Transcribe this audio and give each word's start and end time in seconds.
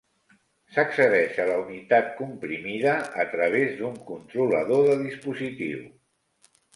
S'accedeix 0.75 1.35
a 1.41 1.43
la 1.49 1.57
unitat 1.63 2.07
comprimida 2.21 2.95
a 3.23 3.25
través 3.33 3.75
d'un 3.81 3.99
controlador 4.07 4.89
de 4.89 4.97
dispositiu. 5.03 5.85